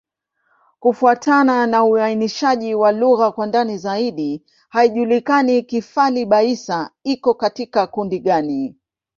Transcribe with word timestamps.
Kufuatana 0.79 1.67
na 1.67 1.83
uainishaji 1.83 2.75
wa 2.75 2.91
lugha 2.91 3.31
kwa 3.31 3.45
ndani 3.45 3.77
zaidi, 3.77 4.43
haijulikani 4.69 5.61
Kifali-Baissa 5.61 6.89
iko 7.03 7.33
katika 7.33 7.87
kundi 7.87 8.19
gani. 8.19 8.75